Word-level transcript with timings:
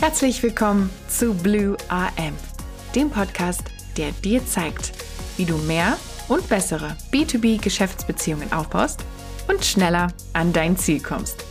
Herzlich 0.00 0.42
willkommen 0.42 0.88
zu 1.08 1.34
Blue 1.34 1.76
AM, 1.88 2.32
dem 2.94 3.10
Podcast, 3.10 3.64
der 3.98 4.12
dir 4.12 4.42
zeigt, 4.46 4.92
wie 5.36 5.44
du 5.44 5.58
mehr 5.58 5.98
und 6.26 6.48
bessere 6.48 6.96
B2B-Geschäftsbeziehungen 7.12 8.50
aufbaust 8.50 9.04
und 9.46 9.62
schneller 9.62 10.10
an 10.32 10.54
dein 10.54 10.78
Ziel 10.78 11.02
kommst. 11.02 11.44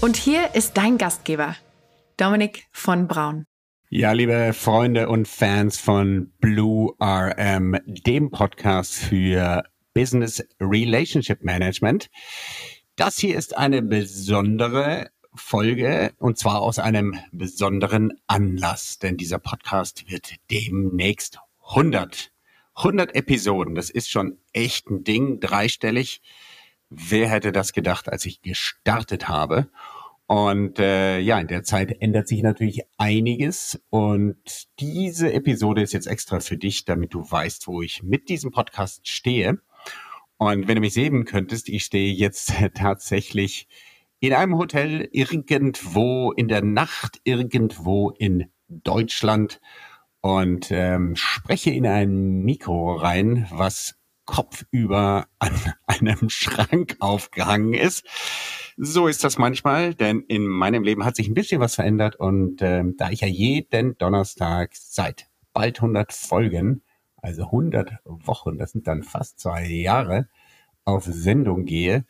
Und 0.00 0.16
hier 0.16 0.56
ist 0.56 0.76
dein 0.76 0.98
Gastgeber, 0.98 1.54
Dominik 2.16 2.64
von 2.72 3.06
Braun. 3.06 3.44
Ja, 3.90 4.10
liebe 4.10 4.50
Freunde 4.54 5.08
und 5.08 5.28
Fans 5.28 5.78
von 5.78 6.32
Blue 6.40 6.96
RM, 7.00 7.78
dem 7.86 8.32
Podcast 8.32 8.94
für 8.94 9.62
Business 9.94 10.44
Relationship 10.60 11.44
Management. 11.44 12.10
Das 12.96 13.18
hier 13.18 13.36
ist 13.36 13.56
eine 13.56 13.82
besondere 13.82 15.13
Folge 15.34 16.12
und 16.18 16.38
zwar 16.38 16.60
aus 16.62 16.78
einem 16.78 17.18
besonderen 17.32 18.20
Anlass, 18.26 18.98
denn 18.98 19.16
dieser 19.16 19.38
Podcast 19.38 20.10
wird 20.10 20.34
demnächst 20.50 21.38
100. 21.68 22.30
100 22.76 23.14
Episoden, 23.14 23.74
das 23.74 23.90
ist 23.90 24.10
schon 24.10 24.38
echt 24.52 24.88
ein 24.90 25.04
Ding, 25.04 25.40
dreistellig. 25.40 26.20
Wer 26.90 27.28
hätte 27.28 27.52
das 27.52 27.72
gedacht, 27.72 28.08
als 28.08 28.26
ich 28.26 28.42
gestartet 28.42 29.28
habe? 29.28 29.68
Und 30.26 30.78
äh, 30.78 31.18
ja, 31.18 31.38
in 31.38 31.48
der 31.48 31.64
Zeit 31.64 32.00
ändert 32.00 32.28
sich 32.28 32.42
natürlich 32.42 32.82
einiges. 32.96 33.80
Und 33.90 34.38
diese 34.80 35.32
Episode 35.32 35.82
ist 35.82 35.92
jetzt 35.92 36.06
extra 36.06 36.40
für 36.40 36.56
dich, 36.56 36.84
damit 36.84 37.12
du 37.12 37.30
weißt, 37.30 37.66
wo 37.66 37.82
ich 37.82 38.02
mit 38.02 38.28
diesem 38.28 38.50
Podcast 38.50 39.06
stehe. 39.08 39.60
Und 40.38 40.66
wenn 40.66 40.76
du 40.76 40.80
mich 40.80 40.94
sehen 40.94 41.24
könntest, 41.24 41.68
ich 41.68 41.84
stehe 41.84 42.12
jetzt 42.12 42.52
tatsächlich 42.74 43.68
in 44.26 44.32
einem 44.32 44.56
Hotel 44.56 45.06
irgendwo 45.12 46.32
in 46.32 46.48
der 46.48 46.62
Nacht, 46.62 47.20
irgendwo 47.24 48.08
in 48.08 48.50
Deutschland 48.68 49.60
und 50.22 50.70
ähm, 50.70 51.14
spreche 51.14 51.70
in 51.70 51.86
ein 51.86 52.42
Mikro 52.42 52.94
rein, 52.94 53.46
was 53.50 53.96
kopfüber 54.24 55.26
an 55.38 55.52
einem 55.86 56.30
Schrank 56.30 56.96
aufgehangen 57.00 57.74
ist. 57.74 58.06
So 58.78 59.08
ist 59.08 59.22
das 59.24 59.36
manchmal, 59.36 59.94
denn 59.94 60.20
in 60.20 60.46
meinem 60.46 60.84
Leben 60.84 61.04
hat 61.04 61.16
sich 61.16 61.28
ein 61.28 61.34
bisschen 61.34 61.60
was 61.60 61.74
verändert 61.74 62.16
und 62.16 62.62
ähm, 62.62 62.96
da 62.96 63.10
ich 63.10 63.20
ja 63.20 63.28
jeden 63.28 63.98
Donnerstag 63.98 64.70
seit 64.72 65.26
bald 65.52 65.76
100 65.80 66.14
Folgen, 66.14 66.82
also 67.18 67.44
100 67.44 67.98
Wochen, 68.04 68.56
das 68.56 68.72
sind 68.72 68.86
dann 68.86 69.02
fast 69.02 69.38
zwei 69.38 69.66
Jahre, 69.66 70.30
auf 70.86 71.04
Sendung 71.04 71.66
gehe, 71.66 72.06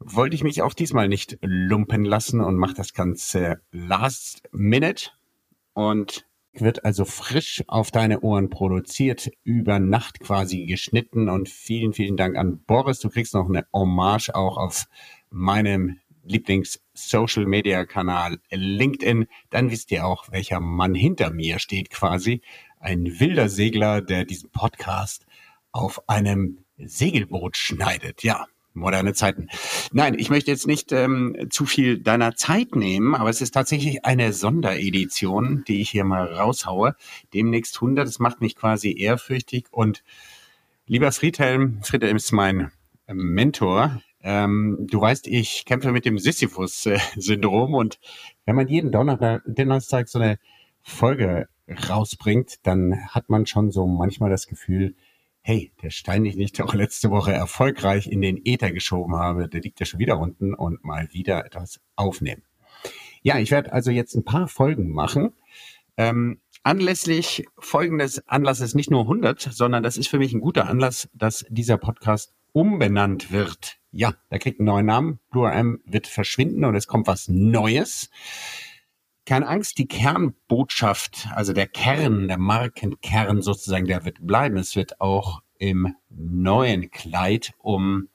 wollte 0.00 0.36
ich 0.36 0.44
mich 0.44 0.62
auch 0.62 0.74
diesmal 0.74 1.08
nicht 1.08 1.38
lumpen 1.42 2.04
lassen 2.04 2.40
und 2.40 2.56
mache 2.56 2.74
das 2.74 2.94
Ganze 2.94 3.60
last 3.72 4.42
minute 4.52 5.10
und 5.72 6.24
wird 6.52 6.84
also 6.84 7.04
frisch 7.04 7.64
auf 7.66 7.90
deine 7.90 8.20
Ohren 8.20 8.50
produziert, 8.50 9.30
über 9.44 9.78
Nacht 9.78 10.20
quasi 10.20 10.66
geschnitten 10.66 11.28
und 11.28 11.48
vielen, 11.48 11.92
vielen 11.92 12.16
Dank 12.16 12.36
an 12.36 12.60
Boris. 12.66 13.00
Du 13.00 13.10
kriegst 13.10 13.34
noch 13.34 13.48
eine 13.48 13.66
Hommage 13.72 14.34
auch 14.34 14.56
auf 14.56 14.86
meinem 15.30 15.98
Lieblings-Social-Media-Kanal 16.24 18.38
LinkedIn. 18.50 19.26
Dann 19.50 19.70
wisst 19.70 19.90
ihr 19.90 20.06
auch, 20.06 20.30
welcher 20.30 20.60
Mann 20.60 20.94
hinter 20.94 21.30
mir 21.30 21.58
steht 21.58 21.90
quasi. 21.90 22.42
Ein 22.80 23.20
wilder 23.20 23.48
Segler, 23.48 24.02
der 24.02 24.24
diesen 24.24 24.50
Podcast 24.50 25.26
auf 25.72 26.08
einem 26.08 26.58
Segelboot 26.76 27.56
schneidet. 27.56 28.22
Ja, 28.22 28.46
moderne 28.74 29.14
Zeiten. 29.14 29.48
Nein, 29.92 30.16
ich 30.18 30.30
möchte 30.30 30.50
jetzt 30.50 30.66
nicht 30.66 30.92
ähm, 30.92 31.48
zu 31.50 31.66
viel 31.66 31.98
deiner 31.98 32.36
Zeit 32.36 32.76
nehmen, 32.76 33.14
aber 33.14 33.30
es 33.30 33.40
ist 33.40 33.52
tatsächlich 33.52 34.04
eine 34.04 34.32
Sonderedition, 34.32 35.64
die 35.66 35.80
ich 35.80 35.90
hier 35.90 36.04
mal 36.04 36.32
raushaue. 36.32 36.94
Demnächst 37.34 37.76
100, 37.76 38.06
das 38.06 38.18
macht 38.18 38.40
mich 38.40 38.56
quasi 38.56 38.94
ehrfürchtig. 38.98 39.66
Und 39.70 40.02
lieber 40.86 41.12
Friedhelm, 41.12 41.80
Friedhelm 41.82 42.16
ist 42.16 42.32
mein 42.32 42.70
ähm, 43.06 43.34
Mentor. 43.34 44.02
Ähm, 44.20 44.86
du 44.90 45.00
weißt, 45.00 45.26
ich 45.28 45.64
kämpfe 45.64 45.92
mit 45.92 46.04
dem 46.04 46.18
Sisyphus-Syndrom 46.18 47.74
und 47.74 47.98
wenn 48.46 48.56
man 48.56 48.68
jeden 48.68 48.90
Donnerstag 48.90 50.08
so 50.08 50.18
eine 50.18 50.38
Folge 50.82 51.48
rausbringt, 51.88 52.66
dann 52.66 53.06
hat 53.08 53.28
man 53.28 53.46
schon 53.46 53.70
so 53.70 53.86
manchmal 53.86 54.30
das 54.30 54.46
Gefühl, 54.46 54.94
hey, 55.48 55.72
der 55.82 55.88
Stein, 55.88 56.24
den 56.24 56.38
ich 56.38 56.52
doch 56.52 56.74
letzte 56.74 57.10
Woche 57.10 57.32
erfolgreich 57.32 58.06
in 58.06 58.20
den 58.20 58.38
Äther 58.44 58.70
geschoben 58.70 59.16
habe, 59.16 59.48
der 59.48 59.62
liegt 59.62 59.80
ja 59.80 59.86
schon 59.86 59.98
wieder 59.98 60.18
unten 60.18 60.52
und 60.52 60.84
mal 60.84 61.08
wieder 61.12 61.46
etwas 61.46 61.80
aufnehmen. 61.96 62.42
Ja, 63.22 63.38
ich 63.38 63.50
werde 63.50 63.72
also 63.72 63.90
jetzt 63.90 64.14
ein 64.14 64.26
paar 64.26 64.46
Folgen 64.48 64.90
machen. 64.92 65.32
Ähm, 65.96 66.42
anlässlich 66.64 67.46
folgendes 67.58 68.28
Anlasses 68.28 68.74
nicht 68.74 68.90
nur 68.90 69.00
100, 69.00 69.40
sondern 69.40 69.82
das 69.82 69.96
ist 69.96 70.08
für 70.08 70.18
mich 70.18 70.34
ein 70.34 70.42
guter 70.42 70.68
Anlass, 70.68 71.08
dass 71.14 71.46
dieser 71.48 71.78
Podcast 71.78 72.34
umbenannt 72.52 73.32
wird. 73.32 73.78
Ja, 73.90 74.16
der 74.30 74.40
kriegt 74.40 74.60
einen 74.60 74.66
neuen 74.66 74.84
Namen. 74.84 75.18
Blue 75.30 75.50
M 75.50 75.80
wird 75.86 76.08
verschwinden 76.08 76.66
und 76.66 76.74
es 76.74 76.86
kommt 76.86 77.06
was 77.06 77.26
Neues. 77.26 78.10
Keine 79.28 79.46
Angst, 79.46 79.76
die 79.76 79.86
Kernbotschaft, 79.86 81.28
also 81.34 81.52
der 81.52 81.66
Kern, 81.66 82.28
der 82.28 82.38
Markenkern 82.38 83.42
sozusagen, 83.42 83.84
der 83.84 84.06
wird 84.06 84.26
bleiben. 84.26 84.56
Es 84.56 84.74
wird 84.74 85.02
auch 85.02 85.42
im 85.58 85.94
neuen 86.08 86.90
Kleid 86.90 87.52
um 87.58 88.08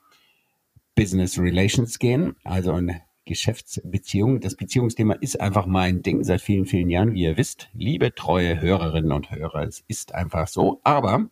Business 0.96 1.38
Relations 1.38 2.00
gehen, 2.00 2.34
also 2.42 2.72
eine 2.72 3.02
Geschäftsbeziehung. 3.26 4.40
Das 4.40 4.56
Beziehungsthema 4.56 5.14
ist 5.14 5.40
einfach 5.40 5.66
mein 5.66 6.02
Ding 6.02 6.24
seit 6.24 6.40
vielen, 6.40 6.66
vielen 6.66 6.90
Jahren, 6.90 7.14
wie 7.14 7.22
ihr 7.22 7.36
wisst. 7.36 7.68
Liebe 7.74 8.12
treue 8.12 8.60
Hörerinnen 8.60 9.12
und 9.12 9.30
Hörer, 9.30 9.62
es 9.62 9.84
ist 9.86 10.16
einfach 10.16 10.48
so. 10.48 10.80
Aber 10.82 11.28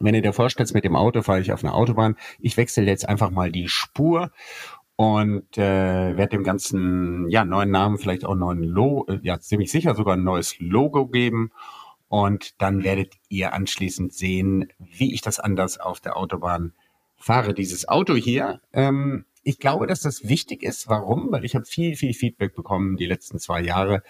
wenn 0.00 0.14
ihr 0.14 0.22
dir 0.22 0.32
vorstellt, 0.32 0.72
mit 0.72 0.84
dem 0.84 0.96
Auto 0.96 1.20
fahre 1.20 1.42
ich 1.42 1.52
auf 1.52 1.62
einer 1.62 1.74
Autobahn, 1.74 2.16
ich 2.38 2.56
wechsle 2.56 2.84
jetzt 2.84 3.06
einfach 3.06 3.30
mal 3.30 3.52
die 3.52 3.68
Spur 3.68 4.32
und 4.96 5.58
äh, 5.58 6.16
werde 6.16 6.36
dem 6.36 6.44
ganzen 6.44 7.28
ja 7.30 7.44
neuen 7.44 7.70
Namen 7.70 7.98
vielleicht 7.98 8.24
auch 8.24 8.34
neuen 8.34 8.62
Logo, 8.62 9.10
äh, 9.12 9.20
ja 9.22 9.40
ziemlich 9.40 9.70
sicher 9.70 9.94
sogar 9.94 10.16
ein 10.16 10.24
neues 10.24 10.58
Logo 10.58 11.06
geben 11.06 11.50
und 12.08 12.60
dann 12.60 12.84
werdet 12.84 13.14
ihr 13.30 13.54
anschließend 13.54 14.12
sehen, 14.12 14.68
wie 14.78 15.14
ich 15.14 15.22
das 15.22 15.40
anders 15.40 15.80
auf 15.80 15.98
der 15.98 16.16
Autobahn 16.16 16.74
fahre. 17.16 17.54
Dieses 17.54 17.88
Auto 17.88 18.14
hier, 18.14 18.60
ähm, 18.74 19.24
ich 19.42 19.58
glaube, 19.58 19.86
dass 19.86 20.00
das 20.00 20.28
wichtig 20.28 20.62
ist. 20.62 20.88
Warum? 20.88 21.32
Weil 21.32 21.44
ich 21.44 21.54
habe 21.54 21.64
viel, 21.64 21.96
viel 21.96 22.12
Feedback 22.12 22.54
bekommen 22.54 22.96
die 22.96 23.06
letzten 23.06 23.38
zwei 23.38 23.62
Jahre. 23.62 24.02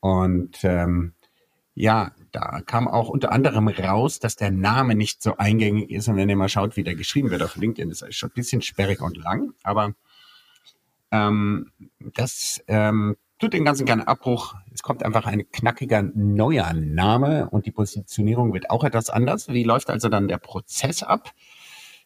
Und 0.00 0.62
ähm, 0.62 1.14
ja, 1.74 2.12
da 2.32 2.60
kam 2.60 2.86
auch 2.86 3.08
unter 3.08 3.32
anderem 3.32 3.66
raus, 3.68 4.18
dass 4.20 4.36
der 4.36 4.50
Name 4.50 4.94
nicht 4.94 5.22
so 5.22 5.36
eingängig 5.36 5.90
ist. 5.90 6.08
Und 6.08 6.16
wenn 6.16 6.28
ihr 6.28 6.36
mal 6.36 6.48
schaut, 6.48 6.76
wie 6.76 6.84
der 6.84 6.94
geschrieben 6.94 7.30
wird 7.30 7.42
auf 7.42 7.56
LinkedIn, 7.56 7.90
ist 7.90 8.02
er 8.02 8.12
schon 8.12 8.30
ein 8.30 8.34
bisschen 8.34 8.62
sperrig 8.62 9.00
und 9.00 9.16
lang. 9.16 9.54
Aber 9.62 9.94
ähm, 11.10 11.70
das 11.98 12.62
ähm, 12.68 13.16
tut 13.38 13.52
den 13.52 13.64
ganzen 13.64 13.86
keinen 13.86 14.02
Abbruch. 14.02 14.54
Es 14.72 14.82
kommt 14.82 15.02
einfach 15.02 15.26
ein 15.26 15.50
knackiger 15.50 16.02
neuer 16.02 16.72
Name 16.72 17.48
und 17.50 17.66
die 17.66 17.72
Positionierung 17.72 18.52
wird 18.52 18.70
auch 18.70 18.84
etwas 18.84 19.10
anders. 19.10 19.48
Wie 19.48 19.64
läuft 19.64 19.90
also 19.90 20.08
dann 20.08 20.28
der 20.28 20.38
Prozess 20.38 21.02
ab? 21.02 21.32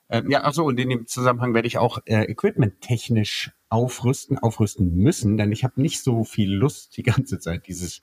Ähm, 0.09 0.31
ja, 0.31 0.41
ach 0.45 0.53
so, 0.53 0.65
und 0.65 0.79
in 0.79 0.91
dem 0.91 1.07
Zusammenhang 1.07 1.55
werde 1.55 1.69
ich 1.69 1.79
auch 1.79 1.99
äh, 2.05 2.25
equipment-technisch 2.25 3.53
aufrüsten, 3.71 4.39
aufrüsten 4.39 4.95
müssen, 4.95 5.39
denn 5.39 5.53
ich 5.53 5.65
habe 5.65 5.81
nicht 5.81 6.03
so 6.03 6.25
viel 6.25 6.53
Lust, 6.53 6.97
die 6.99 7.03
ganze 7.03 7.39
Zeit 7.39 7.67
dieses 7.67 8.03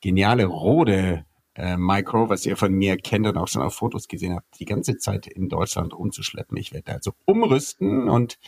geniale 0.00 0.46
Rode 0.46 1.24
äh, 1.54 1.76
Micro, 1.76 2.28
was 2.28 2.44
ihr 2.46 2.56
von 2.56 2.72
mir 2.72 2.96
kennt 2.96 3.26
und 3.26 3.36
auch 3.36 3.48
schon 3.48 3.62
auf 3.62 3.74
Fotos 3.74 4.08
gesehen 4.08 4.34
habt, 4.34 4.58
die 4.58 4.64
ganze 4.64 4.98
Zeit 4.98 5.26
in 5.26 5.48
Deutschland 5.48 5.94
umzuschleppen. 5.94 6.56
Ich 6.56 6.72
werde 6.72 6.92
also 6.92 7.12
umrüsten 7.24 8.08
und 8.08 8.38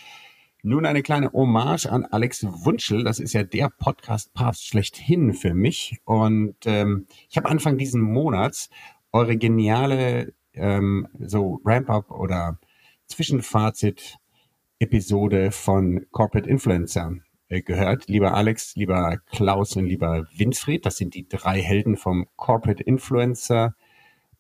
nun 0.63 0.87
eine 0.87 1.03
kleine 1.03 1.33
Hommage 1.33 1.87
an 1.87 2.05
Alex 2.05 2.45
Wunschel. 2.45 3.03
Das 3.05 3.21
ist 3.21 3.33
ja 3.33 3.45
der 3.45 3.71
Podcast-Papst 3.71 4.67
schlechthin 4.67 5.33
für 5.35 5.55
mich. 5.55 5.99
Und 6.05 6.57
ähm, 6.67 7.07
ich 7.31 7.37
habe 7.37 7.49
Anfang 7.49 7.79
diesen 7.79 8.01
Monats 8.01 8.69
eure 9.13 9.37
geniale 9.37 10.33
ähm, 10.55 11.07
so 11.19 11.61
Ramp-up 11.65 12.11
oder 12.11 12.59
Zwischenfazit-Episode 13.07 15.53
von 15.53 16.07
Corporate 16.11 16.49
Influencer 16.49 17.19
äh, 17.49 17.63
gehört. 17.63 18.09
Lieber 18.09 18.35
Alex, 18.35 18.75
lieber 18.77 19.19
Klaus 19.31 19.77
und 19.77 19.87
lieber 19.87 20.27
Winfried, 20.37 20.85
das 20.85 20.97
sind 20.97 21.15
die 21.15 21.29
drei 21.29 21.61
Helden 21.61 21.97
vom 21.97 22.27
Corporate 22.37 22.83
Influencer 22.83 23.77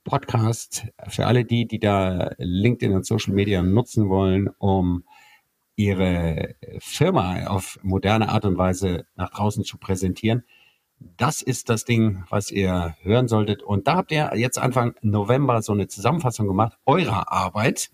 Podcast. 0.04 0.86
Für 1.08 1.26
alle 1.26 1.44
die, 1.44 1.66
die 1.66 1.78
da 1.78 2.32
LinkedIn 2.38 2.94
und 2.94 3.06
Social 3.06 3.34
Media 3.34 3.62
nutzen 3.62 4.08
wollen, 4.08 4.48
um 4.58 5.04
ihre 5.78 6.56
Firma 6.80 7.46
auf 7.46 7.78
moderne 7.82 8.30
Art 8.30 8.44
und 8.44 8.58
Weise 8.58 9.06
nach 9.14 9.30
draußen 9.30 9.62
zu 9.62 9.78
präsentieren. 9.78 10.42
Das 10.98 11.40
ist 11.40 11.68
das 11.68 11.84
Ding, 11.84 12.24
was 12.28 12.50
ihr 12.50 12.96
hören 13.02 13.28
solltet. 13.28 13.62
Und 13.62 13.86
da 13.86 13.94
habt 13.94 14.10
ihr 14.10 14.32
jetzt 14.34 14.58
Anfang 14.58 14.96
November 15.02 15.62
so 15.62 15.72
eine 15.72 15.86
Zusammenfassung 15.86 16.48
gemacht 16.48 16.76
eurer 16.84 17.30
Arbeit. 17.30 17.90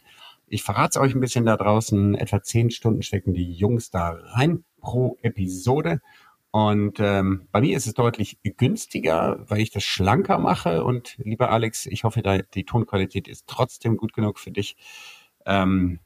Ich 0.46 0.62
verrate 0.62 0.98
es 0.98 1.02
euch 1.04 1.14
ein 1.14 1.20
bisschen 1.20 1.44
da 1.44 1.58
draußen. 1.58 2.14
Etwa 2.14 2.42
zehn 2.42 2.70
Stunden 2.70 3.02
stecken 3.02 3.34
die 3.34 3.52
Jungs 3.52 3.90
da 3.90 4.16
rein 4.32 4.64
pro 4.81 5.19
Episode. 5.20 6.00
Und 6.52 7.00
ähm, 7.00 7.48
bei 7.52 7.60
mir 7.60 7.76
ist 7.76 7.86
es 7.86 7.92
deutlich 7.92 8.38
günstiger, 8.56 9.44
weil 9.46 9.60
ich 9.60 9.72
das 9.72 9.84
schlanker 9.84 10.38
mache. 10.38 10.84
Und 10.84 11.16
lieber 11.19 11.50
Alex, 11.50 11.84
ich 11.84 12.04
hoffe, 12.04 12.22
die 12.54 12.64
Tonqualität 12.64 13.28
ist 13.28 13.46
trotzdem 13.46 13.98
gut 13.98 14.14
genug 14.14 14.38
für 14.38 14.52
dich. 14.52 14.76
Ähm, 15.44 16.00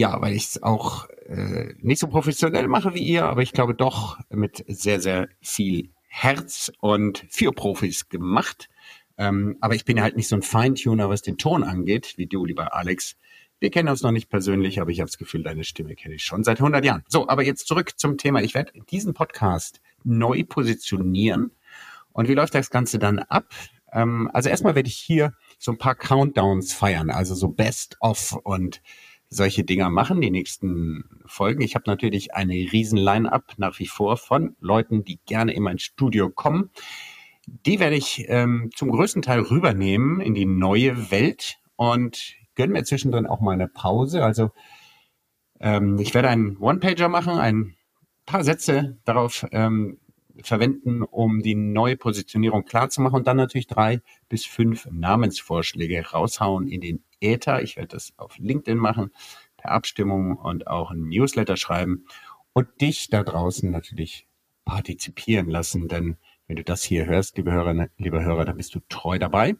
ja, 0.00 0.18
weil 0.22 0.32
ich 0.34 0.44
es 0.44 0.62
auch 0.62 1.10
äh, 1.26 1.74
nicht 1.82 2.00
so 2.00 2.08
professionell 2.08 2.68
mache 2.68 2.94
wie 2.94 3.02
ihr, 3.02 3.26
aber 3.26 3.42
ich 3.42 3.52
glaube 3.52 3.74
doch 3.74 4.18
mit 4.30 4.64
sehr, 4.66 4.98
sehr 4.98 5.28
viel 5.42 5.90
Herz 6.08 6.72
und 6.80 7.26
für 7.28 7.52
Profis 7.52 8.08
gemacht. 8.08 8.70
Ähm, 9.18 9.58
aber 9.60 9.74
ich 9.74 9.84
bin 9.84 10.00
halt 10.00 10.16
nicht 10.16 10.28
so 10.28 10.36
ein 10.36 10.42
Feintuner, 10.42 11.10
was 11.10 11.20
den 11.20 11.36
Ton 11.36 11.62
angeht, 11.62 12.14
wie 12.16 12.26
du, 12.26 12.46
lieber 12.46 12.74
Alex. 12.74 13.18
Wir 13.58 13.70
kennen 13.70 13.90
uns 13.90 14.00
noch 14.00 14.10
nicht 14.10 14.30
persönlich, 14.30 14.80
aber 14.80 14.90
ich 14.90 15.00
habe 15.00 15.10
das 15.10 15.18
Gefühl, 15.18 15.42
deine 15.42 15.64
Stimme 15.64 15.94
kenne 15.96 16.14
ich 16.14 16.24
schon 16.24 16.44
seit 16.44 16.60
100 16.60 16.82
Jahren. 16.82 17.04
So, 17.06 17.28
aber 17.28 17.42
jetzt 17.42 17.68
zurück 17.68 17.98
zum 17.98 18.16
Thema. 18.16 18.40
Ich 18.40 18.54
werde 18.54 18.72
diesen 18.90 19.12
Podcast 19.12 19.82
neu 20.02 20.44
positionieren. 20.44 21.50
Und 22.12 22.26
wie 22.26 22.34
läuft 22.34 22.54
das 22.54 22.70
Ganze 22.70 22.98
dann 22.98 23.18
ab? 23.18 23.52
Ähm, 23.92 24.30
also 24.32 24.48
erstmal 24.48 24.76
werde 24.76 24.88
ich 24.88 24.96
hier 24.96 25.34
so 25.58 25.72
ein 25.72 25.78
paar 25.78 25.94
Countdowns 25.94 26.72
feiern, 26.72 27.10
also 27.10 27.34
so 27.34 27.48
Best 27.48 27.98
of 28.00 28.32
und 28.44 28.80
solche 29.30 29.64
Dinger 29.64 29.88
machen, 29.90 30.20
die 30.20 30.30
nächsten 30.30 31.04
Folgen. 31.24 31.62
Ich 31.62 31.76
habe 31.76 31.84
natürlich 31.86 32.34
eine 32.34 32.52
riesen 32.52 32.98
Line-up 32.98 33.54
nach 33.56 33.78
wie 33.78 33.86
vor 33.86 34.16
von 34.16 34.56
Leuten, 34.60 35.04
die 35.04 35.20
gerne 35.24 35.52
in 35.52 35.62
mein 35.62 35.78
Studio 35.78 36.28
kommen. 36.28 36.70
Die 37.46 37.78
werde 37.78 37.96
ich 37.96 38.26
ähm, 38.28 38.70
zum 38.74 38.90
größten 38.90 39.22
Teil 39.22 39.40
rübernehmen 39.40 40.20
in 40.20 40.34
die 40.34 40.46
neue 40.46 41.10
Welt 41.10 41.58
und 41.76 42.34
gönne 42.56 42.72
mir 42.72 42.84
zwischendrin 42.84 43.26
auch 43.26 43.40
mal 43.40 43.52
eine 43.52 43.68
Pause. 43.68 44.24
Also 44.24 44.50
ähm, 45.60 45.98
ich 45.98 46.12
werde 46.12 46.28
einen 46.28 46.56
One-Pager 46.58 47.08
machen, 47.08 47.38
ein 47.38 47.76
paar 48.26 48.42
Sätze 48.42 48.98
darauf 49.04 49.46
ähm, 49.52 49.98
verwenden, 50.42 51.02
um 51.02 51.40
die 51.40 51.54
neue 51.54 51.96
Positionierung 51.96 52.64
klar 52.64 52.90
zu 52.90 53.00
machen 53.00 53.16
und 53.16 53.26
dann 53.26 53.36
natürlich 53.36 53.66
drei 53.66 54.00
bis 54.28 54.44
fünf 54.44 54.86
Namensvorschläge 54.90 56.10
raushauen 56.10 56.66
in 56.66 56.80
den 56.80 57.04
Äther. 57.20 57.62
Ich 57.62 57.76
werde 57.76 57.88
das 57.88 58.12
auf 58.16 58.38
LinkedIn 58.38 58.78
machen, 58.78 59.10
per 59.56 59.72
Abstimmung 59.72 60.36
und 60.36 60.66
auch 60.66 60.90
ein 60.90 61.08
Newsletter 61.08 61.56
schreiben 61.56 62.06
und 62.52 62.80
dich 62.80 63.08
da 63.08 63.22
draußen 63.22 63.70
natürlich 63.70 64.26
partizipieren 64.64 65.48
lassen, 65.48 65.88
denn 65.88 66.16
wenn 66.46 66.56
du 66.56 66.64
das 66.64 66.82
hier 66.82 67.06
hörst, 67.06 67.36
liebe 67.36 67.52
Hörer, 67.52 67.88
liebe 67.96 68.24
Hörer, 68.24 68.44
dann 68.44 68.56
bist 68.56 68.74
du 68.74 68.80
treu 68.88 69.18
dabei. 69.18 69.54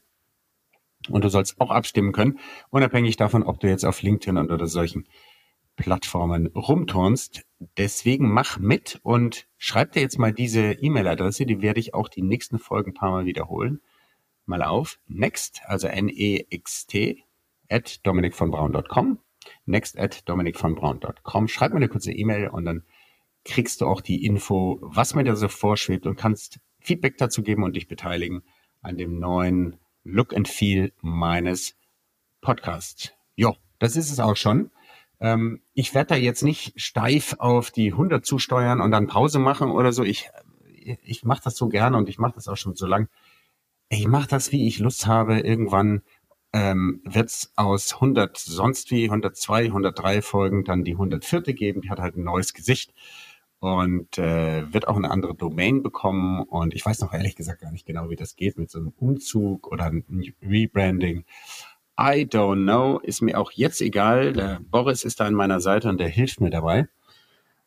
Und 1.09 1.25
du 1.25 1.29
sollst 1.29 1.61
auch 1.61 1.71
abstimmen 1.71 2.13
können, 2.13 2.41
unabhängig 2.71 3.17
davon, 3.17 3.43
ob 3.43 3.61
du 3.61 3.69
jetzt 3.69 3.85
auf 3.85 4.03
LinkedIn 4.03 4.37
oder 4.37 4.67
solchen 4.67 5.07
Plattformen 5.77 6.49
rumturnst. 6.49 7.47
Deswegen 7.79 8.31
mach 8.31 8.59
mit 8.59 9.01
und 9.03 9.47
schreib 9.57 9.93
dir 9.93 10.01
jetzt 10.01 10.19
mal 10.19 10.33
diese 10.33 10.73
E-Mail-Adresse, 10.73 11.47
die 11.47 11.63
werde 11.63 11.81
ich 11.81 11.95
auch 11.95 12.09
die 12.09 12.23
nächsten 12.23 12.59
Folgen 12.59 12.91
ein 12.91 12.95
paar 12.95 13.13
Mal 13.13 13.25
wiederholen. 13.25 13.81
Mal 14.45 14.63
auf. 14.63 14.99
Next, 15.07 15.63
also 15.65 15.87
N-E-X-T, 15.87 17.25
at 17.71 18.01
dominikvonbraun.com. 18.05 19.19
Next 19.67 19.99
at 19.99 20.23
dominikvonbraun.com. 20.27 21.49
Schreib 21.49 21.73
mir 21.73 21.79
eine 21.79 21.89
kurze 21.89 22.13
E-Mail 22.13 22.49
und 22.49 22.65
dann 22.65 22.83
kriegst 23.45 23.81
du 23.81 23.87
auch 23.87 24.01
die 24.01 24.25
Info, 24.25 24.79
was 24.83 25.15
mir 25.15 25.25
da 25.25 25.35
so 25.35 25.49
vorschwebt 25.49 26.07
und 26.07 26.17
kannst 26.17 26.61
Feedback 26.81 27.17
dazu 27.19 27.43
geben 27.43 27.63
und 27.63 27.77
dich 27.77 27.89
beteiligen 27.89 28.43
an 28.83 28.97
dem 28.97 29.19
neuen 29.19 29.77
Look 30.05 30.35
and 30.35 30.49
Feel 30.49 30.93
meines 31.01 31.77
Podcasts. 32.41 33.13
Jo, 33.37 33.57
das 33.79 33.97
ist 33.97 34.11
es 34.11 34.21
auch 34.21 34.37
schon. 34.37 34.71
Ähm, 35.21 35.61
ich 35.75 35.95
werde 35.95 36.09
da 36.09 36.17
jetzt 36.17 36.43
nicht 36.43 36.81
steif 36.81 37.37
auf 37.39 37.71
die 37.71 37.93
100 37.93 38.25
zusteuern 38.25 38.81
und 38.81 38.91
dann 38.91 39.07
Pause 39.07 39.39
machen 39.39 39.71
oder 39.71 39.93
so. 39.93 40.03
Ich, 40.03 40.31
ich 40.75 41.25
mache 41.25 41.43
das 41.45 41.57
so 41.57 41.69
gerne 41.69 41.97
und 41.97 42.09
ich 42.09 42.19
mache 42.19 42.35
das 42.35 42.49
auch 42.49 42.57
schon 42.57 42.75
so 42.75 42.87
lang. 42.87 43.09
Ich 43.91 44.07
mache 44.07 44.29
das, 44.29 44.53
wie 44.53 44.67
ich 44.67 44.79
Lust 44.79 45.07
habe. 45.07 45.41
Irgendwann 45.41 46.03
ähm, 46.53 47.01
wird 47.05 47.29
es 47.29 47.53
aus 47.57 47.95
100 47.95 48.37
sonst 48.37 48.91
wie 48.91 49.05
102, 49.05 49.67
103 49.67 50.23
Folgen 50.23 50.65
dann 50.65 50.85
die 50.85 50.93
104. 50.93 51.43
geben. 51.55 51.83
Die 51.83 51.91
hat 51.91 52.01
halt 52.01 52.17
ein 52.17 52.25
neues 52.25 52.55
Gesicht 52.55 52.93
und 53.61 54.19
äh, 54.19 54.73
wird 54.73 54.89
auch 54.89 54.97
eine 54.97 55.11
andere 55.11 55.35
Domain 55.35 55.83
bekommen. 55.83 56.43
Und 56.43 56.75
ich 56.75 56.85
weiß 56.85 57.01
noch 57.01 57.13
ehrlich 57.13 57.37
gesagt 57.37 57.61
gar 57.61 57.71
nicht 57.71 57.87
genau, 57.87 58.11
wie 58.11 58.17
das 58.17 58.37
geht 58.37 58.59
mit 58.59 58.71
so 58.71 58.79
einem 58.79 58.93
Umzug 58.97 59.71
oder 59.71 59.85
einem 59.85 60.05
Rebranding. 60.43 61.25
I 61.99 62.25
don't 62.25 62.63
know, 62.63 62.99
ist 62.99 63.21
mir 63.21 63.39
auch 63.39 63.53
jetzt 63.53 63.83
egal. 63.83 64.33
Der 64.33 64.61
Boris 64.71 65.05
ist 65.05 65.21
da 65.21 65.27
an 65.27 65.35
meiner 65.35 65.61
Seite 65.61 65.89
und 65.89 65.99
der 65.99 66.09
hilft 66.09 66.41
mir 66.41 66.51
dabei. 66.51 66.89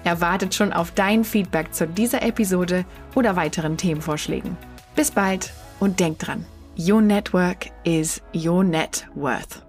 Er 0.03 0.19
wartet 0.21 0.55
schon 0.55 0.73
auf 0.73 0.91
dein 0.91 1.23
Feedback 1.23 1.73
zu 1.73 1.87
dieser 1.87 2.23
Episode 2.23 2.83
oder 3.15 3.35
weiteren 3.35 3.77
Themenvorschlägen. 3.77 4.57
Bis 4.95 5.11
bald 5.11 5.53
und 5.79 5.99
denk 5.99 6.17
dran, 6.19 6.45
your 6.77 7.01
network 7.01 7.67
is 7.83 8.21
your 8.33 8.63
net 8.63 9.07
worth. 9.13 9.68